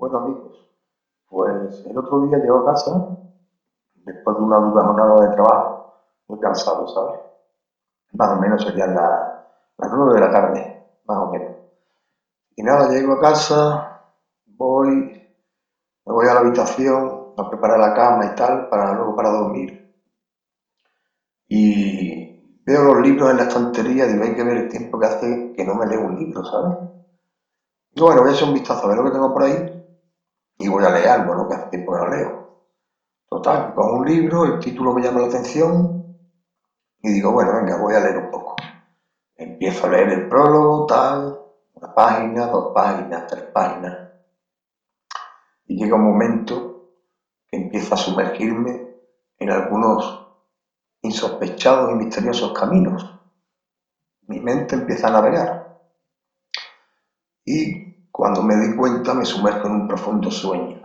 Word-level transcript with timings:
Bueno 0.00 0.18
amigos, 0.18 0.66
pues 1.28 1.84
el 1.86 1.98
otro 1.98 2.22
día 2.22 2.38
llego 2.38 2.58
a 2.58 2.74
casa, 2.74 2.92
después 4.04 4.36
de 4.36 4.42
una 4.42 4.58
dura 4.58 4.84
jornada 4.84 5.16
de 5.28 5.34
trabajo, 5.34 5.94
muy 6.28 6.38
cansado, 6.40 6.86
¿sabes? 6.88 7.20
Más 8.12 8.30
o 8.32 8.36
menos 8.40 8.62
serían 8.62 8.94
las, 8.94 9.20
las 9.78 9.90
9 9.92 10.14
de 10.14 10.20
la 10.20 10.30
tarde, 10.30 10.76
más 11.06 11.18
o 11.18 11.30
menos. 11.32 11.56
Y 12.56 12.62
nada, 12.62 12.88
llego 12.88 13.14
a 13.14 13.20
casa, 13.20 13.82
voy, 14.46 15.12
me 16.06 16.12
voy 16.12 16.26
a 16.28 16.34
la 16.34 16.40
habitación 16.40 17.32
a 17.36 17.48
preparar 17.48 17.78
la 17.80 17.94
cama 17.94 18.26
y 18.26 18.34
tal, 18.34 18.68
para 18.68 18.92
luego 18.94 19.16
para 19.16 19.30
dormir. 19.30 19.74
Y 21.50 22.32
veo 22.64 22.82
los 22.82 23.02
libros 23.06 23.30
en 23.30 23.36
la 23.36 23.42
estantería 23.42 24.06
y 24.06 24.08
digo, 24.12 24.24
hay 24.24 24.34
que 24.34 24.42
ver 24.42 24.56
el 24.56 24.68
tiempo 24.70 24.98
que 24.98 25.04
hace 25.04 25.52
que 25.54 25.64
no 25.66 25.74
me 25.74 25.84
leo 25.86 26.00
un 26.00 26.16
libro, 26.16 26.42
¿sabes? 26.42 26.78
Y 27.94 28.00
bueno, 28.00 28.22
voy 28.22 28.30
a 28.30 28.34
echar 28.34 28.48
un 28.48 28.54
vistazo 28.54 28.84
a 28.84 28.88
ver 28.88 28.96
lo 28.96 29.04
que 29.04 29.10
tengo 29.12 29.32
por 29.32 29.44
ahí 29.44 29.79
voy 30.80 30.88
a 30.88 30.94
leer 30.94 31.08
algo, 31.08 31.34
¿no? 31.34 31.48
Que 31.48 31.54
hace 31.54 31.68
tiempo 31.68 31.92
que 31.92 31.98
no 31.98 32.08
leo. 32.08 32.40
Total, 33.28 33.72
con 33.72 33.98
un 33.98 34.06
libro, 34.06 34.44
el 34.44 34.58
título 34.58 34.92
me 34.92 35.02
llama 35.02 35.20
la 35.20 35.26
atención 35.26 36.04
y 37.02 37.10
digo, 37.10 37.32
bueno, 37.32 37.54
venga, 37.54 37.76
voy 37.76 37.94
a 37.94 38.00
leer 38.00 38.16
un 38.18 38.28
poco. 38.28 38.56
Empiezo 39.36 39.86
a 39.86 39.90
leer 39.90 40.08
el 40.10 40.28
prólogo, 40.28 40.84
tal, 40.86 41.38
una 41.74 41.94
página, 41.94 42.46
dos 42.48 42.70
páginas, 42.74 43.26
tres 43.26 43.44
páginas. 43.52 43.94
Y 45.66 45.76
llega 45.76 45.94
un 45.96 46.04
momento 46.04 46.72
que 47.46 47.56
empiezo 47.56 47.94
a 47.94 47.98
sumergirme 47.98 48.84
en 49.38 49.50
algunos 49.50 50.20
insospechados 51.02 51.90
y 51.90 51.94
misteriosos 51.94 52.52
caminos. 52.52 53.16
Mi 54.26 54.40
mente 54.40 54.74
empieza 54.74 55.08
a 55.08 55.12
navegar. 55.12 55.58
Y 57.44 57.89
cuando 58.10 58.42
me 58.42 58.56
di 58.56 58.74
cuenta 58.74 59.14
me 59.14 59.24
sumerjo 59.24 59.68
en 59.68 59.74
un 59.74 59.86
profundo 59.86 60.30
sueño. 60.30 60.78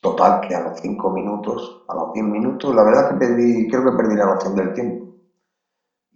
Total, 0.00 0.40
que 0.40 0.54
a 0.54 0.60
los 0.60 0.78
cinco 0.80 1.10
minutos, 1.10 1.80
a 1.88 1.94
los 1.94 2.12
diez 2.12 2.24
minutos, 2.24 2.74
la 2.74 2.84
verdad 2.84 3.08
que 3.08 3.14
perdí, 3.14 3.66
creo 3.66 3.84
que 3.84 3.96
perdí 3.96 4.14
la 4.16 4.26
noción 4.26 4.54
del 4.54 4.72
tiempo. 4.72 5.06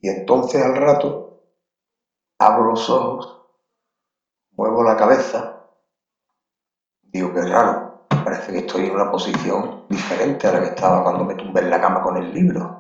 Y 0.01 0.09
entonces 0.09 0.63
al 0.63 0.75
rato 0.77 1.23
abro 2.39 2.65
los 2.65 2.89
ojos, 2.91 3.39
muevo 4.53 4.83
la 4.83 4.97
cabeza, 4.97 5.51
digo 7.03 7.33
que 7.33 7.43
raro, 7.43 7.81
parece 8.23 8.53
que 8.53 8.59
estoy 8.59 8.87
en 8.87 8.93
una 8.93 9.11
posición 9.11 9.75
diferente 9.89 10.47
a 10.47 10.53
la 10.53 10.61
que 10.61 10.67
estaba 10.67 11.03
cuando 11.03 11.25
me 11.25 11.35
tumbé 11.35 11.61
en 11.61 11.71
la 11.71 11.81
cama 11.81 12.01
con 12.01 12.17
el 12.17 12.31
libro. 12.33 12.73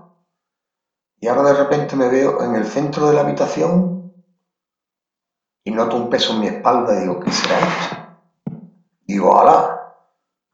Y 1.20 1.26
ahora 1.26 1.42
de 1.42 1.54
repente 1.54 1.96
me 1.96 2.08
veo 2.08 2.40
en 2.42 2.54
el 2.54 2.64
centro 2.66 3.06
de 3.06 3.14
la 3.14 3.22
habitación 3.22 3.97
y 5.68 5.70
noto 5.70 5.98
un 5.98 6.08
peso 6.08 6.32
en 6.32 6.40
mi 6.40 6.46
espalda 6.46 6.94
y 6.94 7.00
digo, 7.00 7.20
¿qué 7.20 7.30
será 7.30 7.58
esto? 7.58 7.96
Digo, 9.06 9.38
alá, 9.38 9.68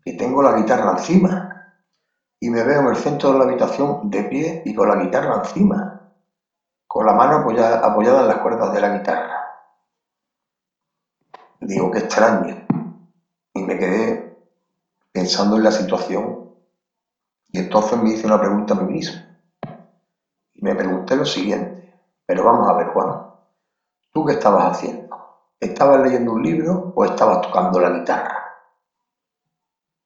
que 0.04 0.14
tengo 0.14 0.42
la 0.42 0.54
guitarra 0.54 0.90
encima. 0.90 1.48
Y 2.40 2.50
me 2.50 2.64
veo 2.64 2.80
en 2.80 2.88
el 2.88 2.96
centro 2.96 3.30
de 3.30 3.38
la 3.38 3.44
habitación 3.44 4.10
de 4.10 4.24
pie 4.24 4.62
y 4.64 4.74
con 4.74 4.88
la 4.88 4.96
guitarra 4.96 5.36
encima, 5.36 6.02
con 6.88 7.06
la 7.06 7.12
mano 7.12 7.36
apoyada, 7.36 7.76
apoyada 7.76 8.22
en 8.22 8.26
las 8.26 8.38
cuerdas 8.38 8.72
de 8.72 8.80
la 8.80 8.88
guitarra. 8.88 9.40
Digo, 11.60 11.92
qué 11.92 12.00
extraño. 12.00 12.56
Y 13.54 13.62
me 13.62 13.78
quedé 13.78 14.20
pensando 15.12 15.56
en 15.56 15.62
la 15.62 15.70
situación 15.70 16.36
y 17.52 17.60
entonces 17.60 17.96
me 18.00 18.10
hice 18.10 18.26
una 18.26 18.40
pregunta 18.40 18.74
a 18.74 18.78
mí 18.78 18.92
mismo. 18.92 19.16
Y 20.54 20.64
me 20.64 20.74
pregunté 20.74 21.14
lo 21.14 21.24
siguiente, 21.24 21.94
pero 22.26 22.42
vamos 22.42 22.68
a 22.68 22.72
ver, 22.72 22.88
Juan, 22.88 23.16
¿tú 24.14 24.24
qué 24.24 24.32
estabas 24.34 24.70
haciendo? 24.76 25.16
¿Estabas 25.60 26.00
leyendo 26.00 26.32
un 26.32 26.42
libro 26.42 26.92
o 26.94 27.04
estabas 27.04 27.40
tocando 27.40 27.80
la 27.80 27.90
guitarra? 27.90 28.44